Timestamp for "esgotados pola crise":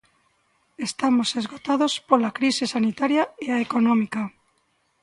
1.41-2.65